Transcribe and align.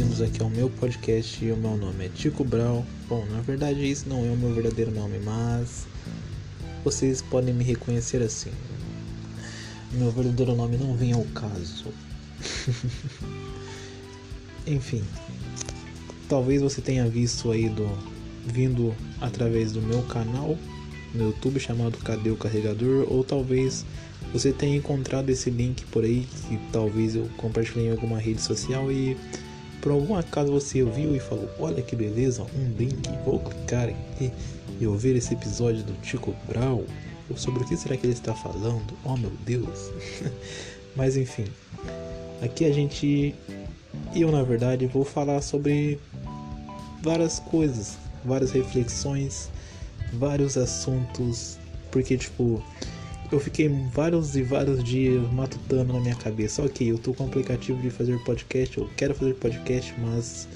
bem-vindos 0.00 0.22
aqui 0.22 0.42
ao 0.42 0.48
meu 0.48 0.70
podcast. 0.70 1.44
O 1.52 1.56
meu 1.58 1.76
nome 1.76 2.06
é 2.06 2.08
Tico 2.08 2.42
Brau. 2.42 2.86
Bom, 3.06 3.26
na 3.26 3.42
verdade, 3.42 3.84
isso 3.84 4.08
não 4.08 4.24
é 4.24 4.30
o 4.30 4.36
meu 4.36 4.54
verdadeiro 4.54 4.90
nome, 4.90 5.18
mas 5.18 5.86
vocês 6.82 7.20
podem 7.20 7.52
me 7.52 7.62
reconhecer 7.62 8.22
assim. 8.22 8.50
Meu 9.92 10.10
verdadeiro 10.10 10.54
nome 10.54 10.78
não 10.78 10.96
vem 10.96 11.12
ao 11.12 11.22
caso. 11.34 11.92
Enfim, 14.66 15.04
talvez 16.30 16.62
você 16.62 16.80
tenha 16.80 17.06
visto 17.06 17.50
aí 17.50 17.68
do 17.68 17.86
vindo 18.46 18.94
através 19.20 19.70
do 19.70 19.82
meu 19.82 20.00
canal 20.04 20.56
no 21.14 21.24
YouTube 21.24 21.60
chamado 21.60 21.98
Cadê 21.98 22.30
o 22.30 22.36
Carregador 22.36 23.06
ou 23.06 23.22
talvez 23.22 23.84
você 24.32 24.50
tenha 24.50 24.78
encontrado 24.78 25.28
esse 25.28 25.50
link 25.50 25.84
por 25.86 26.04
aí 26.04 26.26
que 26.48 26.58
talvez 26.72 27.16
eu 27.16 27.28
compartilhei 27.36 27.88
em 27.88 27.90
alguma 27.90 28.18
rede 28.18 28.40
social 28.40 28.90
e 28.90 29.14
por 29.80 29.92
algum 29.92 30.14
acaso 30.14 30.52
você 30.52 30.82
ouviu 30.82 31.14
e 31.14 31.20
falou: 31.20 31.48
Olha 31.58 31.82
que 31.82 31.96
beleza, 31.96 32.42
um 32.42 32.72
link, 32.78 33.08
vou 33.24 33.38
clicar 33.40 33.88
aqui 33.88 34.32
e 34.80 34.86
ouvir 34.86 35.16
esse 35.16 35.34
episódio 35.34 35.82
do 35.82 35.92
Tico 36.02 36.34
Brau. 36.48 36.84
Sobre 37.36 37.62
o 37.62 37.66
que 37.66 37.76
será 37.76 37.96
que 37.96 38.04
ele 38.04 38.12
está 38.12 38.34
falando? 38.34 38.92
Oh 39.04 39.16
meu 39.16 39.30
Deus! 39.46 39.92
Mas 40.96 41.16
enfim, 41.16 41.44
aqui 42.42 42.64
a 42.64 42.72
gente, 42.72 43.34
eu 44.14 44.32
na 44.32 44.42
verdade, 44.42 44.86
vou 44.86 45.04
falar 45.04 45.40
sobre 45.40 46.00
várias 47.02 47.38
coisas, 47.38 47.96
várias 48.24 48.50
reflexões, 48.50 49.48
vários 50.12 50.56
assuntos, 50.56 51.56
porque 51.92 52.18
tipo 52.18 52.60
eu 53.32 53.38
fiquei 53.38 53.68
vários 53.92 54.34
e 54.36 54.42
vários 54.42 54.82
dias 54.82 55.22
matutando 55.32 55.92
na 55.92 56.00
minha 56.00 56.16
cabeça. 56.16 56.64
Ok, 56.64 56.90
eu 56.90 56.98
tô 56.98 57.14
com 57.14 57.24
o 57.24 57.26
aplicativo 57.26 57.80
de 57.80 57.90
fazer 57.90 58.18
podcast, 58.24 58.76
eu 58.78 58.88
quero 58.96 59.14
fazer 59.14 59.34
podcast, 59.34 59.94
mas 59.98 60.48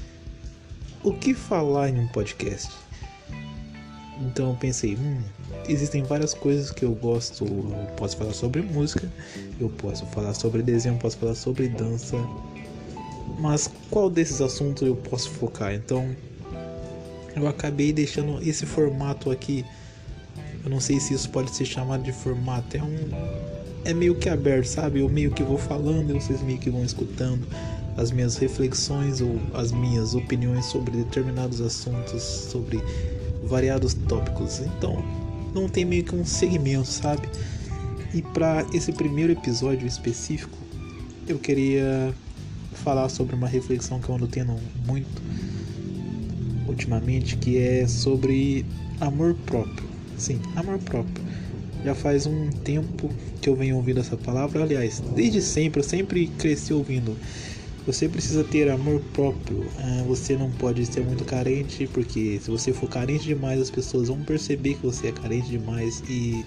o 1.03 1.13
que 1.13 1.35
falar 1.35 1.91
em 1.91 2.01
um 2.01 2.09
podcast? 2.09 2.71
Então 4.21 4.51
eu 4.51 4.57
pensei, 4.57 4.97
hum, 4.97 5.21
existem 5.69 6.03
várias 6.03 6.35
coisas 6.35 6.71
que 6.71 6.85
eu 6.85 6.95
gosto. 6.95 7.45
Eu 7.45 7.87
posso 7.97 8.17
falar 8.17 8.33
sobre 8.33 8.63
música, 8.63 9.11
eu 9.61 9.69
posso 9.69 10.07
falar 10.07 10.35
sobre 10.35 10.63
desenho, 10.63 10.99
posso 10.99 11.19
falar 11.19 11.35
sobre 11.35 11.69
dança. 11.69 12.17
Mas 13.39 13.71
qual 13.91 14.09
desses 14.11 14.41
assuntos 14.41 14.87
eu 14.87 14.97
posso 14.97 15.31
focar? 15.31 15.75
Então 15.75 16.15
eu 17.37 17.49
acabei 17.49 17.93
deixando 17.93 18.41
esse 18.43 18.65
formato 18.65 19.31
aqui 19.31 19.65
eu 20.65 20.71
não 20.71 20.81
sei 20.81 20.99
se 20.99 21.13
isso 21.13 21.29
pode 21.29 21.55
ser 21.55 21.65
chamado 21.65 22.03
de 22.03 22.13
formato. 22.13 22.77
É 22.77 22.83
um. 22.83 22.97
É 23.85 23.93
meio 23.93 24.15
que 24.15 24.31
aberto, 24.31 24.67
sabe? 24.67 25.01
Eu 25.01 25.09
meio 25.11 25.31
que 25.31 25.43
vou 25.43 25.59
falando 25.59 26.11
e 26.11 26.15
vocês 26.15 26.41
meio 26.43 26.59
que 26.59 26.71
vão 26.71 26.83
escutando 26.83 27.47
as 27.99 28.11
minhas 28.11 28.37
reflexões 28.39 29.21
ou 29.21 29.39
as 29.53 29.73
minhas 29.73 30.15
opiniões 30.15 30.65
sobre 30.65 30.97
determinados 30.97 31.61
assuntos, 31.61 32.23
sobre 32.23 32.83
variados 33.45 33.93
tópicos. 33.93 34.61
Então, 34.61 35.05
não 35.55 35.69
tem 35.69 35.85
meio 35.85 36.03
que 36.03 36.17
um 36.17 36.25
segmento, 36.25 36.87
sabe? 36.87 37.29
E 38.15 38.23
para 38.23 38.65
esse 38.73 38.91
primeiro 38.91 39.33
episódio 39.33 39.87
específico, 39.87 40.57
eu 41.29 41.39
queria 41.39 42.15
falar 42.73 43.11
sobre 43.11 43.37
uma 43.37 43.47
reflexão 43.47 44.01
que 44.01 44.09
eu 44.09 44.15
ando 44.15 44.27
tendo 44.27 44.57
muito 44.87 45.23
ultimamente, 46.67 47.37
que 47.37 47.59
é 47.59 47.87
sobre 47.87 48.65
amor 49.01 49.35
próprio. 49.47 49.94
Sim, 50.17 50.41
amor 50.57 50.79
próprio. 50.79 51.25
Já 51.85 51.95
faz 51.95 52.27
um 52.27 52.51
tempo 52.51 53.15
que 53.41 53.49
eu 53.49 53.55
venho 53.55 53.77
ouvindo 53.77 54.01
essa 54.01 54.17
palavra, 54.17 54.63
aliás, 54.63 55.03
desde 55.15 55.43
sempre, 55.43 55.81
eu 55.81 55.85
sempre 55.85 56.29
cresci 56.29 56.73
ouvindo. 56.73 57.17
Você 57.87 58.09
precisa 58.09 58.43
ter 58.43 58.71
amor 58.71 59.01
próprio. 59.13 59.71
Ah, 59.79 60.03
você 60.07 60.37
não 60.37 60.51
pode 60.51 60.87
ser 60.87 61.03
muito 61.03 61.25
carente, 61.25 61.87
porque 61.89 62.41
se 62.43 62.51
você 62.51 62.73
for 62.73 62.89
carente 62.89 63.25
demais, 63.25 63.61
as 63.61 63.71
pessoas 63.71 64.09
vão 64.09 64.23
perceber 64.23 64.75
que 64.75 64.83
você 64.83 65.09
é 65.09 65.13
carente 65.13 65.51
demais 65.51 66.03
e 66.09 66.45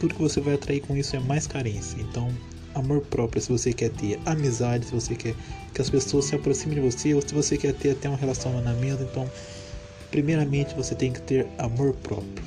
tudo 0.00 0.14
que 0.14 0.22
você 0.22 0.40
vai 0.40 0.54
atrair 0.54 0.80
com 0.80 0.96
isso 0.96 1.14
é 1.14 1.20
mais 1.20 1.46
carência. 1.46 2.00
Então, 2.00 2.32
amor 2.74 3.02
próprio, 3.02 3.42
se 3.42 3.50
você 3.50 3.74
quer 3.74 3.90
ter 3.90 4.18
amizade, 4.24 4.86
se 4.86 4.92
você 4.92 5.14
quer 5.14 5.34
que 5.74 5.82
as 5.82 5.90
pessoas 5.90 6.24
se 6.24 6.34
aproximem 6.34 6.76
de 6.76 6.80
você, 6.80 7.12
ou 7.12 7.20
se 7.20 7.34
você 7.34 7.58
quer 7.58 7.74
ter 7.74 7.90
até 7.90 8.08
um 8.08 8.14
relacionamento, 8.14 9.02
então 9.02 9.30
Primeiramente, 10.14 10.76
você 10.76 10.94
tem 10.94 11.12
que 11.12 11.20
ter 11.22 11.44
amor 11.58 11.92
próprio. 11.94 12.44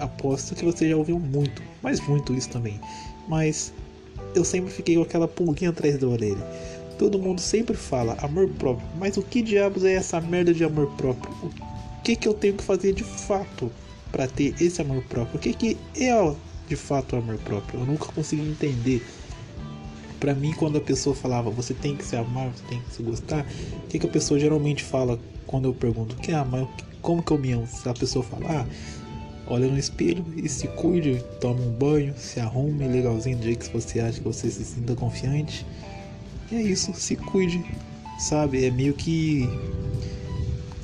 Aposto 0.00 0.52
que 0.52 0.64
você 0.64 0.88
já 0.88 0.96
ouviu 0.96 1.16
muito, 1.16 1.62
mas 1.80 2.04
muito 2.08 2.34
isso 2.34 2.48
também. 2.50 2.80
Mas 3.28 3.72
eu 4.34 4.44
sempre 4.44 4.72
fiquei 4.72 4.96
com 4.96 5.02
aquela 5.02 5.28
pulguinha 5.28 5.70
atrás 5.70 5.96
da 5.96 6.08
orelha. 6.08 6.44
Todo 6.98 7.16
mundo 7.16 7.40
sempre 7.40 7.76
fala 7.76 8.16
amor 8.20 8.48
próprio, 8.48 8.84
mas 8.98 9.16
o 9.16 9.22
que 9.22 9.42
diabos 9.42 9.84
é 9.84 9.92
essa 9.92 10.20
merda 10.20 10.52
de 10.52 10.64
amor 10.64 10.88
próprio? 10.96 11.32
O 11.44 12.02
que 12.02 12.16
que 12.16 12.26
eu 12.26 12.34
tenho 12.34 12.54
que 12.54 12.64
fazer 12.64 12.92
de 12.92 13.04
fato 13.04 13.70
para 14.10 14.26
ter 14.26 14.52
esse 14.60 14.82
amor 14.82 15.00
próprio? 15.04 15.36
O 15.36 15.40
que 15.40 15.54
que 15.54 15.78
é 15.94 16.34
de 16.66 16.74
fato 16.74 17.14
amor 17.14 17.38
próprio? 17.38 17.78
Eu 17.78 17.86
nunca 17.86 18.06
consegui 18.06 18.42
entender. 18.42 19.06
Para 20.18 20.34
mim, 20.34 20.52
quando 20.52 20.78
a 20.78 20.80
pessoa 20.80 21.14
falava 21.14 21.48
você 21.48 21.74
tem 21.74 21.94
que 21.94 22.04
se 22.04 22.16
amar, 22.16 22.48
você 22.48 22.64
tem 22.68 22.80
que 22.80 22.92
se 22.92 23.04
gostar, 23.04 23.46
o 23.84 23.86
que 23.86 24.00
que 24.00 24.06
a 24.06 24.10
pessoa 24.10 24.40
geralmente 24.40 24.82
fala 24.82 25.16
quando 25.46 25.66
eu 25.66 25.72
pergunto 25.72 26.16
o 26.16 26.18
que 26.18 26.32
é 26.32 26.34
amar? 26.34 26.66
Como 27.04 27.22
que 27.22 27.32
eu 27.32 27.38
me 27.38 27.52
amo? 27.52 27.66
Se 27.66 27.86
a 27.86 27.92
pessoa 27.92 28.24
falar, 28.24 28.62
ah, 28.62 28.66
olha 29.46 29.68
no 29.68 29.78
espelho 29.78 30.24
e 30.34 30.48
se 30.48 30.66
cuide, 30.68 31.22
toma 31.38 31.60
um 31.60 31.70
banho, 31.70 32.14
se 32.16 32.40
arrume 32.40 32.88
legalzinho 32.88 33.36
do 33.36 33.44
jeito 33.44 33.66
que 33.68 33.72
você 33.74 34.00
acha 34.00 34.18
que 34.18 34.24
você 34.24 34.50
se 34.50 34.64
sinta 34.64 34.96
confiante. 34.96 35.66
E 36.50 36.56
é 36.56 36.62
isso, 36.62 36.94
se 36.94 37.14
cuide, 37.14 37.62
sabe? 38.18 38.64
É 38.64 38.70
meio 38.70 38.94
que 38.94 39.46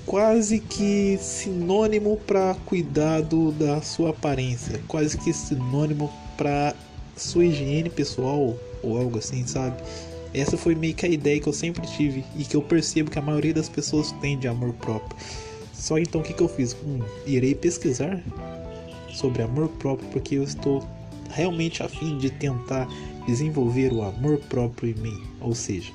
quase 0.05 0.61
que 0.61 1.17
sinônimo 1.19 2.19
para 2.27 2.55
cuidado 2.67 3.51
da 3.53 3.81
sua 3.81 4.11
aparência, 4.11 4.79
quase 4.87 5.17
que 5.17 5.33
sinônimo 5.33 6.13
para 6.37 6.75
sua 7.17 7.47
higiene 7.47 7.89
pessoal 7.89 8.55
ou 8.83 8.99
algo 8.99 9.17
assim, 9.17 9.47
sabe? 9.47 9.83
Essa 10.35 10.59
foi 10.59 10.75
meio 10.75 10.95
que 10.95 11.07
a 11.07 11.09
ideia 11.09 11.41
que 11.41 11.49
eu 11.49 11.53
sempre 11.55 11.87
tive 11.87 12.27
e 12.37 12.45
que 12.45 12.55
eu 12.55 12.61
percebo 12.61 13.11
que 13.11 13.19
a 13.19 13.23
maioria 13.23 13.55
das 13.55 13.71
pessoas 13.71 14.13
tem 14.21 14.39
de 14.39 14.47
amor 14.47 14.75
próprio. 14.75 15.17
Só 15.81 15.99
então 15.99 16.21
o 16.21 16.25
que, 16.25 16.35
que 16.35 16.43
eu 16.43 16.49
fiz? 16.49 16.77
Hum, 16.85 17.01
irei 17.27 17.55
pesquisar 17.55 18.23
sobre 19.11 19.43
amor 19.43 19.69
próprio 19.71 20.07
porque 20.11 20.35
eu 20.35 20.45
estou 20.45 20.87
realmente 21.31 21.83
afim 21.83 22.19
de 22.19 22.29
tentar 22.29 22.87
desenvolver 23.27 23.91
o 23.91 24.03
amor 24.03 24.39
próprio 24.41 24.91
em 24.91 25.01
mim. 25.01 25.23
Ou 25.41 25.55
seja, 25.55 25.91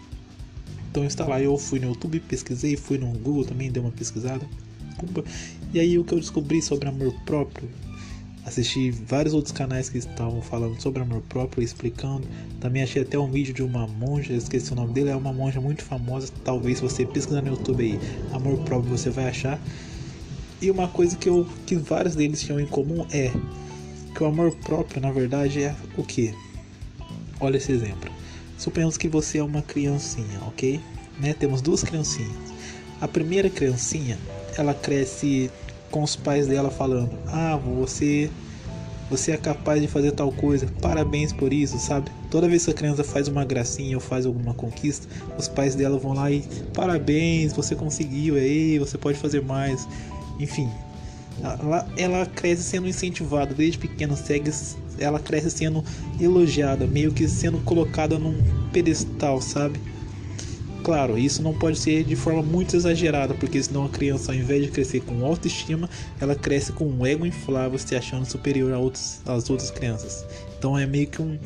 então 0.89 1.05
está 1.05 1.27
lá, 1.27 1.39
eu 1.39 1.55
fui 1.55 1.79
no 1.79 1.89
YouTube, 1.89 2.19
pesquisei, 2.21 2.75
fui 2.75 2.97
no 2.97 3.07
Google 3.19 3.45
também, 3.45 3.71
dei 3.71 3.81
uma 3.81 3.91
pesquisada. 3.91 4.45
E 5.71 5.79
aí 5.79 5.99
o 5.99 6.03
que 6.03 6.13
eu 6.13 6.19
descobri 6.19 6.63
sobre 6.63 6.89
amor 6.89 7.13
próprio 7.23 7.69
Assisti 8.45 8.91
vários 8.91 9.33
outros 9.33 9.51
canais 9.51 9.89
que 9.89 9.97
estavam 9.97 10.39
falando 10.39 10.79
sobre 10.79 11.01
amor 11.01 11.21
próprio, 11.27 11.63
explicando. 11.63 12.27
Também 12.59 12.83
achei 12.83 13.01
até 13.01 13.17
um 13.17 13.29
vídeo 13.29 13.53
de 13.53 13.63
uma 13.63 13.87
monja, 13.87 14.33
esqueci 14.33 14.71
o 14.71 14.75
nome 14.75 14.93
dele, 14.93 15.09
é 15.09 15.15
uma 15.15 15.33
monja 15.33 15.59
muito 15.59 15.83
famosa. 15.83 16.31
Talvez 16.43 16.79
você 16.79 17.05
pesquisar 17.05 17.41
no 17.41 17.49
YouTube 17.49 17.83
aí, 17.83 17.99
amor 18.31 18.59
próprio, 18.59 18.95
você 18.95 19.09
vai 19.09 19.27
achar. 19.29 19.59
E 20.61 20.69
uma 20.69 20.87
coisa 20.87 21.17
que, 21.17 21.27
eu, 21.27 21.47
que 21.65 21.75
vários 21.75 22.15
deles 22.15 22.39
tinham 22.41 22.59
em 22.59 22.67
comum 22.67 23.05
é 23.11 23.31
que 24.15 24.23
o 24.23 24.27
amor 24.27 24.55
próprio, 24.57 25.01
na 25.01 25.11
verdade, 25.11 25.63
é 25.63 25.75
o 25.97 26.03
que? 26.03 26.31
Olha 27.39 27.57
esse 27.57 27.71
exemplo. 27.71 28.11
Suponhamos 28.59 28.95
que 28.95 29.07
você 29.07 29.39
é 29.39 29.43
uma 29.43 29.63
criancinha, 29.63 30.39
ok? 30.47 30.79
Né? 31.19 31.33
Temos 31.33 31.61
duas 31.61 31.83
criancinhas. 31.83 32.53
A 33.01 33.07
primeira 33.07 33.49
criancinha, 33.49 34.17
ela 34.57 34.73
cresce 34.73 35.51
com 35.95 36.03
os 36.03 36.13
pais 36.17 36.45
dela 36.45 36.69
falando: 36.69 37.17
"Ah, 37.25 37.55
você 37.55 38.29
você 39.09 39.31
é 39.31 39.37
capaz 39.37 39.81
de 39.81 39.87
fazer 39.87 40.11
tal 40.11 40.29
coisa. 40.29 40.67
Parabéns 40.81 41.31
por 41.31 41.53
isso", 41.53 41.79
sabe? 41.79 42.11
Toda 42.29 42.49
vez 42.49 42.65
que 42.65 42.71
a 42.71 42.73
criança 42.73 43.01
faz 43.01 43.29
uma 43.29 43.45
gracinha 43.45 43.95
ou 43.95 44.01
faz 44.01 44.25
alguma 44.25 44.53
conquista, 44.53 45.07
os 45.37 45.47
pais 45.47 45.73
dela 45.73 45.97
vão 45.97 46.11
lá 46.13 46.29
e 46.29 46.43
parabéns, 46.73 47.53
você 47.53 47.75
conseguiu, 47.75 48.35
aí, 48.35 48.77
você 48.77 48.97
pode 48.97 49.17
fazer 49.17 49.41
mais. 49.41 49.87
Enfim, 50.37 50.69
ela, 51.41 51.87
ela 51.95 52.25
cresce 52.25 52.63
sendo 52.63 52.89
incentivada 52.89 53.53
desde 53.53 53.77
pequena, 53.77 54.17
segue, 54.17 54.51
ela 54.99 55.17
cresce 55.17 55.49
sendo 55.49 55.81
elogiada, 56.19 56.85
meio 56.85 57.13
que 57.13 57.25
sendo 57.29 57.59
colocada 57.59 58.19
num 58.19 58.37
pedestal, 58.73 59.39
sabe? 59.39 59.79
Claro, 60.85 61.17
isso 61.17 61.41
não 61.41 61.51
pode 61.51 61.79
ser 61.79 62.03
de 62.03 62.15
forma 62.15 62.43
muito 62.43 62.75
exagerada, 62.75 63.33
porque 63.33 63.61
senão 63.61 63.85
a 63.85 63.89
criança, 63.89 64.31
ao 64.31 64.37
invés 64.37 64.65
de 64.65 64.69
crescer 64.69 65.01
com 65.01 65.25
autoestima, 65.25 65.89
ela 66.21 66.35
cresce 66.35 66.71
com 66.71 66.85
um 66.85 67.03
ego 67.03 67.25
inflável, 67.25 67.79
se 67.79 67.95
achando 67.95 68.23
superior 68.23 68.71
a 68.71 68.77
outros, 68.77 69.19
às 69.25 69.49
outras 69.49 69.71
crianças. 69.71 70.23
Então 70.59 70.77
é 70.77 70.85
meio 70.85 71.07
que 71.07 71.23
um, 71.23 71.39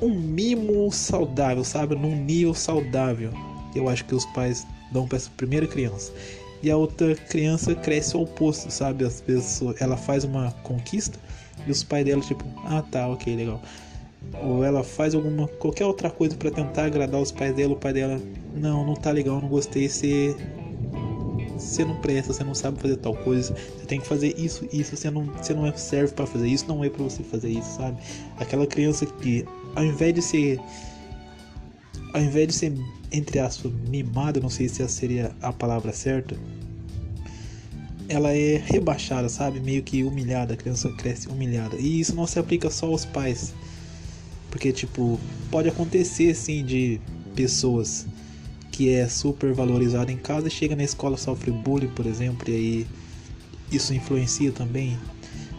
um 0.00 0.18
mimo 0.18 0.90
saudável, 0.90 1.62
sabe? 1.62 1.94
Num 1.96 2.16
nível 2.24 2.54
saudável. 2.54 3.30
Eu 3.74 3.90
acho 3.90 4.06
que 4.06 4.14
os 4.14 4.24
pais 4.24 4.66
dão 4.90 5.06
para 5.06 5.18
essa 5.18 5.30
primeira 5.36 5.66
criança. 5.66 6.10
E 6.62 6.70
a 6.70 6.76
outra 6.78 7.14
criança 7.14 7.74
cresce 7.74 8.16
ao 8.16 8.22
oposto, 8.22 8.70
sabe? 8.70 9.04
As 9.04 9.20
pessoas, 9.20 9.78
ela 9.82 9.98
faz 9.98 10.24
uma 10.24 10.50
conquista 10.62 11.18
e 11.66 11.70
os 11.70 11.84
pais 11.84 12.06
dela, 12.06 12.22
tipo, 12.22 12.42
ah 12.64 12.80
tá, 12.80 13.06
ok, 13.06 13.36
legal 13.36 13.60
ou 14.42 14.64
ela 14.64 14.82
faz 14.82 15.14
alguma 15.14 15.48
qualquer 15.48 15.86
outra 15.86 16.10
coisa 16.10 16.36
para 16.36 16.50
tentar 16.50 16.84
agradar 16.84 17.20
os 17.20 17.32
pais 17.32 17.54
dela, 17.54 17.72
o 17.72 17.76
pai 17.76 17.92
dela, 17.92 18.20
não, 18.54 18.84
não 18.84 18.94
tá 18.94 19.10
legal, 19.10 19.40
não 19.40 19.48
gostei, 19.48 19.88
você 19.88 20.36
você 21.56 21.84
não 21.84 21.96
presta, 21.96 22.32
você 22.32 22.44
não 22.44 22.54
sabe 22.54 22.80
fazer 22.80 22.96
tal 22.96 23.16
coisa, 23.16 23.52
você 23.52 23.86
tem 23.86 24.00
que 24.00 24.06
fazer 24.06 24.38
isso, 24.38 24.68
isso, 24.72 24.96
você 24.96 25.10
não, 25.10 25.24
você 25.24 25.52
não 25.52 25.66
é, 25.66 25.72
serve 25.76 26.12
para 26.14 26.24
fazer 26.24 26.46
isso, 26.46 26.66
não 26.68 26.84
é 26.84 26.88
para 26.88 27.02
você 27.02 27.22
fazer 27.24 27.50
isso, 27.50 27.76
sabe? 27.76 27.98
Aquela 28.38 28.66
criança 28.66 29.04
que 29.04 29.44
ao 29.74 29.84
invés 29.84 30.14
de 30.14 30.22
ser 30.22 30.60
ao 32.14 32.22
invés 32.22 32.48
de 32.48 32.54
ser 32.54 32.72
entre 33.10 33.38
aspas 33.38 33.72
mimada, 33.88 34.40
não 34.40 34.50
sei 34.50 34.68
se 34.68 34.82
essa 34.82 34.92
seria 34.92 35.34
a 35.42 35.52
palavra 35.52 35.92
certa, 35.92 36.36
ela 38.08 38.32
é 38.32 38.56
rebaixada, 38.56 39.28
sabe? 39.28 39.60
Meio 39.60 39.82
que 39.82 40.02
humilhada, 40.02 40.54
a 40.54 40.56
criança 40.56 40.90
cresce 40.92 41.28
humilhada. 41.28 41.76
E 41.76 42.00
isso 42.00 42.14
não 42.14 42.26
se 42.26 42.38
aplica 42.38 42.70
só 42.70 42.86
aos 42.86 43.04
pais. 43.04 43.54
Porque 44.50 44.72
tipo, 44.72 45.20
pode 45.50 45.68
acontecer 45.68 46.34
sim 46.34 46.64
de 46.64 47.00
pessoas 47.34 48.06
que 48.70 48.90
é 48.90 49.08
super 49.08 49.52
valorizada 49.52 50.12
em 50.12 50.16
casa 50.16 50.48
chega 50.48 50.76
na 50.76 50.84
escola 50.84 51.16
sofre 51.16 51.50
bullying, 51.50 51.88
por 51.88 52.06
exemplo, 52.06 52.48
e 52.48 52.54
aí 52.54 52.86
isso 53.72 53.92
influencia 53.92 54.52
também. 54.52 54.96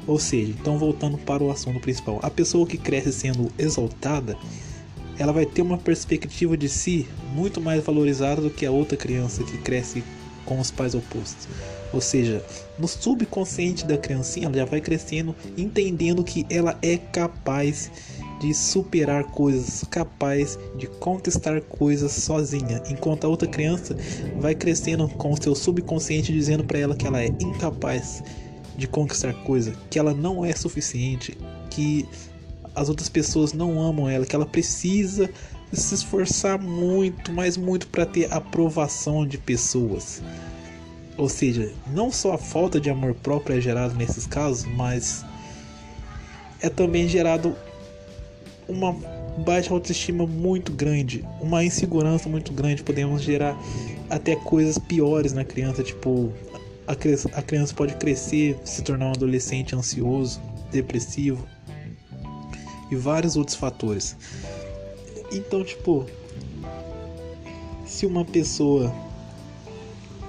Ou 0.07 0.17
seja, 0.17 0.51
então 0.51 0.77
voltando 0.77 1.17
para 1.17 1.43
o 1.43 1.51
assunto 1.51 1.79
principal, 1.79 2.19
a 2.23 2.29
pessoa 2.29 2.65
que 2.65 2.77
cresce 2.77 3.11
sendo 3.11 3.51
exaltada, 3.57 4.37
ela 5.17 5.33
vai 5.33 5.45
ter 5.45 5.61
uma 5.61 5.77
perspectiva 5.77 6.55
de 6.55 6.69
si 6.69 7.07
muito 7.33 7.59
mais 7.59 7.83
valorizada 7.83 8.41
do 8.41 8.49
que 8.49 8.65
a 8.65 8.71
outra 8.71 8.97
criança 8.97 9.43
que 9.43 9.57
cresce 9.57 10.03
com 10.45 10.59
os 10.59 10.71
pais 10.71 10.95
opostos. 10.95 11.47
Ou 11.91 11.99
seja, 11.99 12.43
no 12.77 12.87
subconsciente 12.87 13.85
da 13.85 13.97
criancinha, 13.97 14.45
ela 14.45 14.55
já 14.55 14.65
vai 14.65 14.79
crescendo 14.79 15.35
entendendo 15.57 16.23
que 16.23 16.45
ela 16.49 16.77
é 16.81 16.97
capaz 16.97 17.91
de 18.39 18.53
superar 18.53 19.25
coisas, 19.25 19.83
capaz 19.89 20.57
de 20.77 20.87
contestar 20.87 21.61
coisas 21.61 22.11
sozinha, 22.11 22.81
enquanto 22.89 23.25
a 23.25 23.27
outra 23.27 23.47
criança 23.47 23.95
vai 24.39 24.55
crescendo 24.55 25.07
com 25.09 25.31
o 25.31 25.41
seu 25.41 25.53
subconsciente 25.53 26.31
dizendo 26.31 26.63
para 26.63 26.79
ela 26.79 26.95
que 26.95 27.05
ela 27.05 27.21
é 27.21 27.27
incapaz 27.27 28.23
de 28.77 28.87
conquistar 28.87 29.33
coisas, 29.43 29.75
que 29.89 29.99
ela 29.99 30.13
não 30.13 30.45
é 30.45 30.53
suficiente, 30.53 31.37
que 31.69 32.07
as 32.73 32.87
outras 32.87 33.09
pessoas 33.09 33.51
não 33.51 33.81
amam 33.81 34.09
ela, 34.09 34.25
que 34.25 34.35
ela 34.35 34.45
precisa 34.45 35.29
se 35.71 35.93
esforçar 35.93 36.59
muito, 36.59 37.31
mas 37.31 37.57
muito 37.57 37.87
para 37.87 38.05
ter 38.05 38.31
aprovação 38.33 39.27
de 39.27 39.37
pessoas. 39.37 40.21
Ou 41.17 41.27
seja, 41.27 41.71
não 41.93 42.11
só 42.11 42.33
a 42.33 42.37
falta 42.37 42.79
de 42.79 42.89
amor 42.89 43.13
próprio 43.13 43.57
é 43.57 43.61
gerado 43.61 43.93
nesses 43.95 44.25
casos, 44.25 44.65
mas 44.65 45.25
é 46.61 46.69
também 46.69 47.07
gerado 47.07 47.55
uma 48.69 48.93
baixa 49.39 49.73
autoestima 49.73 50.25
muito 50.25 50.71
grande, 50.71 51.25
uma 51.41 51.63
insegurança 51.63 52.29
muito 52.29 52.53
grande, 52.53 52.83
podemos 52.83 53.21
gerar 53.21 53.57
até 54.09 54.35
coisas 54.35 54.77
piores 54.77 55.33
na 55.33 55.43
criança, 55.43 55.83
tipo 55.83 56.31
a 56.87 56.95
criança, 56.95 57.73
pode 57.75 57.93
crescer, 57.95 58.57
se 58.63 58.81
tornar 58.81 59.09
um 59.09 59.11
adolescente 59.11 59.75
ansioso, 59.75 60.41
depressivo 60.71 61.47
e 62.89 62.95
vários 62.95 63.35
outros 63.35 63.55
fatores. 63.55 64.17
Então, 65.31 65.63
tipo, 65.63 66.07
se 67.85 68.07
uma 68.07 68.25
pessoa 68.25 68.91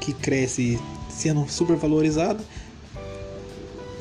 que 0.01 0.13
cresce 0.13 0.79
sendo 1.09 1.49
super 1.49 1.77
valorizada 1.77 2.45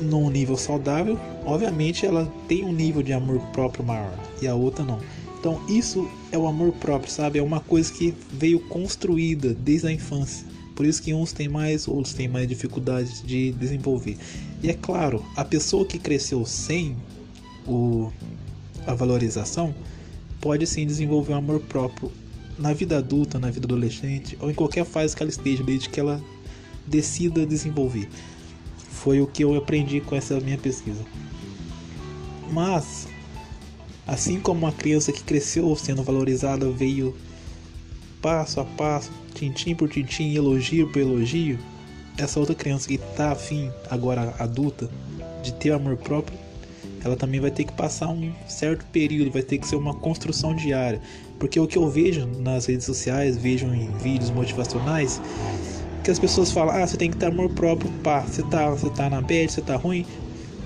num 0.00 0.30
nível 0.30 0.56
saudável, 0.56 1.18
obviamente 1.44 2.06
ela 2.06 2.32
tem 2.48 2.64
um 2.64 2.72
nível 2.72 3.02
de 3.02 3.12
amor 3.12 3.40
próprio 3.52 3.84
maior 3.84 4.12
e 4.40 4.46
a 4.46 4.54
outra 4.54 4.84
não. 4.84 5.00
Então 5.38 5.60
isso 5.68 6.08
é 6.30 6.38
o 6.38 6.46
amor 6.46 6.72
próprio, 6.72 7.10
sabe? 7.10 7.38
É 7.38 7.42
uma 7.42 7.60
coisa 7.60 7.92
que 7.92 8.14
veio 8.32 8.60
construída 8.60 9.54
desde 9.54 9.86
a 9.88 9.92
infância. 9.92 10.46
Por 10.74 10.86
isso 10.86 11.02
que 11.02 11.12
uns 11.12 11.32
têm 11.32 11.48
mais, 11.48 11.88
outros 11.88 12.14
têm 12.14 12.28
mais 12.28 12.46
dificuldades 12.48 13.22
de 13.22 13.52
desenvolver. 13.52 14.16
E 14.62 14.68
é 14.70 14.74
claro, 14.74 15.24
a 15.36 15.44
pessoa 15.44 15.84
que 15.84 15.98
cresceu 15.98 16.44
sem 16.44 16.96
o, 17.66 18.10
a 18.86 18.94
valorização 18.94 19.74
pode 20.40 20.66
sim 20.66 20.86
desenvolver 20.86 21.32
um 21.32 21.36
amor 21.36 21.60
próprio 21.60 22.10
na 22.58 22.72
vida 22.72 22.98
adulta, 22.98 23.38
na 23.38 23.50
vida 23.50 23.66
adolescente 23.66 24.36
ou 24.40 24.50
em 24.50 24.54
qualquer 24.54 24.84
fase 24.84 25.16
que 25.16 25.22
ela 25.22 25.30
esteja, 25.30 25.62
desde 25.62 25.88
que 25.88 25.98
ela 25.98 26.22
decida 26.86 27.46
desenvolver. 27.46 28.08
Foi 29.02 29.18
o 29.22 29.26
que 29.26 29.42
eu 29.42 29.56
aprendi 29.56 29.98
com 30.00 30.14
essa 30.14 30.38
minha 30.40 30.58
pesquisa. 30.58 31.02
Mas, 32.52 33.08
assim 34.06 34.38
como 34.38 34.66
uma 34.66 34.72
criança 34.72 35.10
que 35.10 35.22
cresceu 35.24 35.74
sendo 35.74 36.02
valorizada 36.02 36.70
veio 36.70 37.16
passo 38.20 38.60
a 38.60 38.64
passo, 38.64 39.10
tintim 39.32 39.74
por 39.74 39.88
tintim, 39.88 40.34
elogio 40.34 40.86
por 40.92 41.00
elogio, 41.00 41.58
essa 42.18 42.38
outra 42.38 42.54
criança 42.54 42.88
que 42.88 42.96
está 42.96 43.32
afim, 43.32 43.70
agora 43.90 44.34
adulta, 44.38 44.90
de 45.42 45.54
ter 45.54 45.70
amor 45.70 45.96
próprio, 45.96 46.38
ela 47.02 47.16
também 47.16 47.40
vai 47.40 47.50
ter 47.50 47.64
que 47.64 47.72
passar 47.72 48.08
um 48.08 48.30
certo 48.46 48.84
período, 48.92 49.30
vai 49.30 49.42
ter 49.42 49.56
que 49.56 49.66
ser 49.66 49.76
uma 49.76 49.94
construção 49.94 50.54
diária. 50.54 51.00
Porque 51.38 51.58
o 51.58 51.66
que 51.66 51.78
eu 51.78 51.88
vejo 51.88 52.26
nas 52.26 52.66
redes 52.66 52.84
sociais, 52.84 53.38
vejo 53.38 53.66
em 53.66 53.90
vídeos 53.96 54.30
motivacionais, 54.30 55.22
que 56.02 56.10
as 56.10 56.18
pessoas 56.18 56.50
falam: 56.50 56.74
"Ah, 56.74 56.86
você 56.86 56.96
tem 56.96 57.10
que 57.10 57.16
ter 57.16 57.26
amor 57.26 57.50
próprio, 57.50 57.90
pá, 58.02 58.22
você 58.22 58.42
tá, 58.42 58.70
você 58.70 58.90
tá 58.90 59.10
na 59.10 59.20
bad, 59.20 59.50
você 59.50 59.60
tá 59.60 59.76
ruim, 59.76 60.06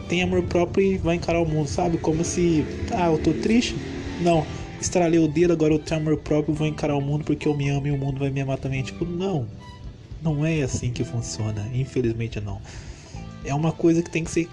tem 0.09 0.23
amor 0.23 0.43
próprio 0.45 0.85
e 0.85 0.99
vai 0.99 1.17
encarar 1.17 1.41
o 1.41 1.47
mundo", 1.47 1.69
sabe? 1.69 1.99
Como 1.99 2.25
se, 2.25 2.67
ah, 2.93 3.07
eu 3.07 3.19
tô 3.19 3.33
triste? 3.35 3.77
Não, 4.21 4.47
estralei 4.81 5.19
o 5.19 5.27
dedo, 5.27 5.53
agora 5.53 5.75
eu 5.75 5.79
tenho 5.79 6.01
amor 6.01 6.17
próprio, 6.19 6.55
vou 6.55 6.67
encarar 6.67 6.97
o 6.97 7.01
mundo 7.01 7.25
porque 7.25 7.49
eu 7.49 7.57
me 7.57 7.69
amo 7.69 7.87
e 7.87 7.91
o 7.91 7.99
mundo 7.99 8.19
vai 8.19 8.31
me 8.31 8.41
amar 8.41 8.59
também. 8.59 8.83
Tipo, 8.83 9.05
não. 9.05 9.49
Não 10.23 10.45
é 10.45 10.63
assim 10.63 10.91
que 10.91 11.05
funciona, 11.05 11.69
infelizmente 11.75 12.41
não. 12.41 12.61
É 13.45 13.55
uma 13.55 13.73
coisa 13.73 14.03
que 14.03 14.11
tem 14.11 14.25
que 14.25 14.31
ser 14.31 14.49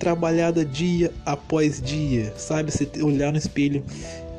trabalhada 0.00 0.64
dia 0.64 1.12
após 1.24 1.80
dia, 1.80 2.32
sabe? 2.36 2.72
Você 2.72 2.90
olhar 3.02 3.30
no 3.30 3.38
espelho 3.38 3.84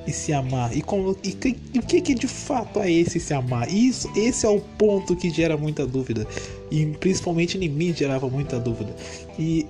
e 0.05 0.11
se 0.11 0.33
amar. 0.33 0.75
E, 0.75 0.81
como, 0.81 1.15
e, 1.23 1.37
e, 1.73 1.79
o 1.79 1.83
que, 1.83 2.01
que 2.01 2.15
de 2.15 2.27
fato 2.27 2.79
é 2.79 2.91
esse 2.91 3.19
se 3.19 3.33
amar? 3.33 3.71
Isso, 3.71 4.11
esse 4.15 4.45
é 4.45 4.49
o 4.49 4.59
ponto 4.59 5.15
que 5.15 5.29
gera 5.29 5.57
muita 5.57 5.85
dúvida. 5.85 6.27
E 6.69 6.85
principalmente 6.85 7.57
em 7.57 7.69
mim 7.69 7.93
gerava 7.93 8.29
muita 8.29 8.59
dúvida. 8.59 8.95
E 9.37 9.65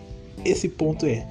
esse 0.45 0.67
ponto 0.67 1.05
é. 1.05 1.25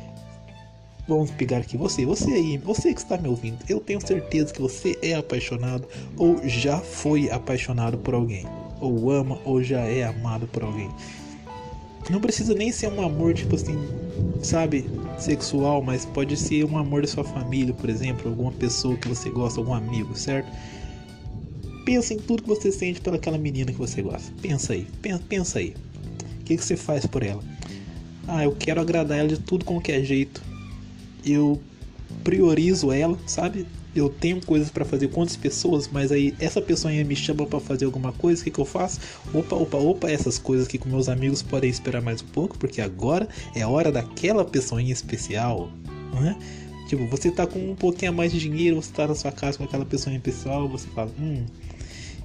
Vamos 1.09 1.31
pegar 1.33 1.59
aqui 1.59 1.77
você, 1.77 2.07
você 2.07 2.31
aí, 2.31 2.57
você 2.59 2.95
que 2.95 3.01
está 3.01 3.19
me 3.19 3.29
ouvindo. 3.29 3.59
Eu 3.69 3.81
tenho 3.81 4.01
certeza 4.07 4.53
que 4.53 4.61
você 4.61 4.97
é 5.03 5.15
apaixonado 5.15 5.89
ou 6.17 6.41
já 6.47 6.79
foi 6.79 7.29
apaixonado 7.31 7.99
por 7.99 8.15
alguém. 8.15 8.47
Ou 8.81 9.11
ama 9.11 9.41
ou 9.45 9.63
já 9.63 9.81
é 9.81 10.05
amado 10.05 10.47
por 10.47 10.63
alguém. 10.63 10.89
Não 12.09 12.21
precisa 12.21 12.55
nem 12.55 12.71
ser 12.71 12.89
um 12.89 13.05
amor, 13.05 13.35
tipo 13.35 13.57
assim, 13.57 13.77
sabe, 14.43 14.89
sexual, 15.19 15.83
mas 15.83 16.05
pode 16.05 16.37
ser 16.37 16.65
um 16.65 16.79
amor 16.79 17.03
da 17.03 17.09
sua 17.09 17.25
família, 17.25 17.75
por 17.75 17.89
exemplo, 17.89 18.29
alguma 18.29 18.53
pessoa 18.53 18.97
que 18.97 19.09
você 19.09 19.31
gosta, 19.31 19.61
algum 19.61 19.75
amigo, 19.75 20.17
certo? 20.17 20.51
Pensa 21.85 22.15
em 22.15 22.19
tudo 22.19 22.43
que 22.43 22.49
você 22.49 22.71
sente 22.71 23.01
pelaquela 23.01 23.39
menina 23.39 23.73
que 23.73 23.79
você 23.79 24.03
gosta. 24.03 24.33
Pensa 24.41 24.73
aí, 24.73 24.87
pensa, 25.03 25.23
pensa 25.29 25.59
aí. 25.59 25.75
O 26.41 26.45
que, 26.45 26.57
que 26.57 26.65
você 26.65 26.77
faz 26.77 27.07
por 27.07 27.23
ela? 27.23 27.43
Ah, 28.27 28.45
eu 28.45 28.53
quero 28.53 28.81
agradar 28.81 29.19
ela 29.19 29.29
de 29.29 29.39
tudo 29.39 29.65
com 29.65 29.81
que 29.81 29.93
é 29.93 30.03
jeito. 30.03 30.43
Eu 31.25 31.61
priorizo 32.23 32.93
ela, 32.93 33.19
sabe? 33.27 33.67
Eu 33.95 34.09
tenho 34.09 34.45
coisas 34.45 34.71
para 34.71 34.85
fazer 34.85 35.09
com 35.09 35.21
outras 35.21 35.37
pessoas, 35.37 35.89
mas 35.89 36.13
aí 36.13 36.35
essa 36.39 36.61
pessoa 36.61 36.93
me 36.93 37.17
chama 37.17 37.47
para 37.47 37.61
fazer 37.61 37.85
alguma 37.85 38.13
coisa, 38.13 38.41
o 38.41 38.45
que, 38.45 38.51
que 38.51 38.59
eu 38.59 38.65
faço? 38.65 39.01
Opa, 39.35 39.57
opa, 39.57 39.77
opa, 39.77 40.11
essas 40.11 40.39
coisas 40.39 40.69
que 40.69 40.79
com 40.79 40.89
meus 40.89 41.09
amigos 41.09 41.43
podem 41.43 41.71
esperar 41.71 42.01
mais 42.01 42.23
um 42.23 42.27
pouco, 42.27 42.59
porque 42.59 42.81
agora 42.81 43.29
é 43.55 43.67
hora 43.67 43.91
daquela 43.91 44.45
pessoa 44.45 44.81
em 44.81 44.91
especial, 44.91 45.71
né? 46.13 46.37
Tipo, 46.89 47.07
você 47.07 47.31
tá 47.31 47.47
com 47.47 47.71
um 47.71 47.77
pouquinho 47.77 48.11
a 48.11 48.15
mais 48.15 48.33
de 48.33 48.41
dinheiro, 48.41 48.75
você 48.75 48.93
tá 48.93 49.07
na 49.07 49.15
sua 49.15 49.31
casa 49.31 49.59
com 49.59 49.65
aquela 49.65 49.85
pessoa 49.85 50.15
especial, 50.15 50.69
você 50.69 50.89
fala, 50.89 51.11
hum, 51.21 51.45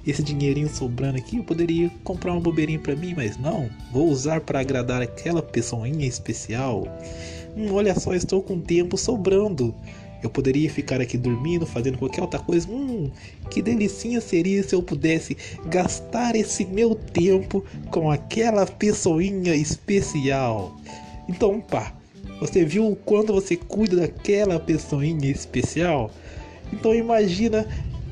esse 0.06 0.22
dinheirinho 0.22 0.68
sobrando 0.68 1.18
aqui, 1.18 1.36
eu 1.36 1.44
poderia 1.44 1.90
comprar 2.04 2.32
uma 2.32 2.40
bobeirinha 2.40 2.78
para 2.78 2.94
mim, 2.94 3.14
mas 3.16 3.36
não, 3.36 3.68
vou 3.92 4.08
usar 4.08 4.40
para 4.40 4.60
agradar 4.60 5.02
aquela 5.02 5.42
pessoa 5.42 5.88
em 5.88 6.04
especial. 6.04 6.86
Hum, 7.56 7.72
olha 7.72 7.98
só, 7.98 8.14
estou 8.14 8.42
com 8.42 8.60
tempo 8.60 8.96
sobrando. 8.96 9.74
Eu 10.22 10.30
poderia 10.30 10.68
ficar 10.70 11.00
aqui 11.00 11.16
dormindo, 11.16 11.66
fazendo 11.66 11.98
qualquer 11.98 12.22
outra 12.22 12.40
coisa. 12.40 12.68
Hum, 12.70 13.10
que 13.50 13.60
delicinha 13.62 14.20
seria 14.20 14.62
se 14.62 14.74
eu 14.74 14.82
pudesse 14.82 15.36
gastar 15.66 16.34
esse 16.34 16.64
meu 16.64 16.94
tempo 16.94 17.64
com 17.90 18.10
aquela 18.10 18.66
pessoinha 18.66 19.54
especial. 19.54 20.76
Então, 21.28 21.60
pá, 21.60 21.92
você 22.40 22.64
viu 22.64 22.90
o 22.90 22.96
quanto 22.96 23.32
você 23.32 23.56
cuida 23.56 23.96
daquela 23.96 24.60
pessoinha 24.60 25.30
especial? 25.30 26.10
Então 26.72 26.94
imagina 26.94 27.66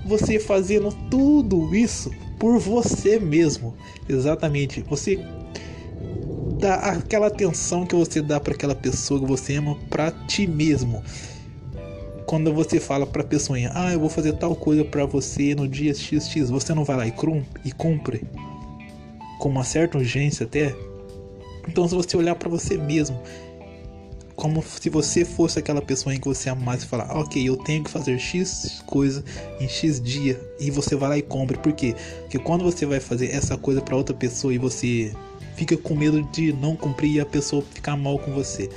você 0.06 0.38
fazendo 0.38 0.90
tudo 1.10 1.74
isso 1.74 2.10
por 2.38 2.58
você 2.58 3.18
mesmo. 3.18 3.74
Exatamente. 4.08 4.82
Você 4.88 5.18
dá 6.58 6.74
aquela 6.76 7.26
atenção 7.26 7.84
que 7.84 7.94
você 7.94 8.22
dá 8.22 8.40
para 8.40 8.54
aquela 8.54 8.74
pessoa 8.74 9.20
que 9.20 9.26
você 9.26 9.56
ama 9.56 9.76
para 9.90 10.10
ti 10.10 10.46
mesmo 10.46 11.02
quando 12.34 12.52
você 12.52 12.80
fala 12.80 13.06
pra 13.06 13.22
pessoa, 13.22 13.56
ah, 13.72 13.92
eu 13.92 14.00
vou 14.00 14.08
fazer 14.08 14.32
tal 14.32 14.56
coisa 14.56 14.84
para 14.84 15.06
você 15.06 15.54
no 15.54 15.68
dia 15.68 15.94
XX, 15.94 16.50
você 16.50 16.74
não 16.74 16.82
vai 16.84 16.96
lá 16.96 17.06
e, 17.06 17.14
e 17.64 17.70
cumpre 17.70 18.24
com 19.38 19.48
uma 19.48 19.62
certa 19.62 19.98
urgência 19.98 20.44
até. 20.44 20.74
Então, 21.68 21.86
se 21.86 21.94
você 21.94 22.16
olhar 22.16 22.34
para 22.34 22.48
você 22.48 22.76
mesmo, 22.76 23.22
como 24.34 24.64
se 24.64 24.90
você 24.90 25.24
fosse 25.24 25.60
aquela 25.60 25.80
pessoa 25.80 26.12
em 26.12 26.18
que 26.18 26.26
você 26.26 26.48
amasse 26.48 26.84
e 26.84 26.88
falar, 26.88 27.16
ok, 27.16 27.48
eu 27.48 27.56
tenho 27.56 27.84
que 27.84 27.90
fazer 27.90 28.18
X 28.18 28.82
coisa 28.84 29.22
em 29.60 29.68
X 29.68 30.00
dia, 30.00 30.36
e 30.58 30.72
você 30.72 30.96
vai 30.96 31.10
lá 31.10 31.18
e 31.18 31.22
compre. 31.22 31.56
Por 31.56 31.72
quê? 31.72 31.94
Porque 32.22 32.40
quando 32.40 32.64
você 32.64 32.84
vai 32.84 32.98
fazer 32.98 33.30
essa 33.30 33.56
coisa 33.56 33.80
para 33.80 33.94
outra 33.94 34.12
pessoa 34.12 34.52
e 34.52 34.58
você 34.58 35.14
fica 35.54 35.76
com 35.76 35.94
medo 35.94 36.20
de 36.32 36.52
não 36.52 36.74
cumprir 36.74 37.12
e 37.12 37.20
a 37.20 37.26
pessoa 37.26 37.62
ficar 37.62 37.96
mal 37.96 38.18
com 38.18 38.32
você. 38.32 38.68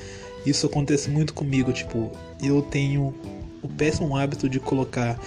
Isso 0.46 0.68
acontece 0.68 1.10
muito 1.10 1.34
comigo, 1.34 1.74
tipo, 1.74 2.12
eu 2.42 2.62
tenho 2.62 3.16
o 3.62 3.68
péssimo 3.68 4.16
hábito 4.16 4.50
de 4.50 4.60
colocar 4.60 5.20